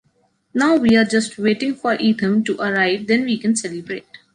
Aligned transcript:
Now 0.55 0.77
we 0.77 0.97
are 0.97 1.05
just 1.05 1.37
waiting 1.37 1.75
for 1.75 1.93
Etham 1.93 2.43
to 2.45 2.59
arrive 2.59 3.05
then 3.05 3.23
we 3.25 3.37
can 3.37 3.55
celebrate. 3.55 4.07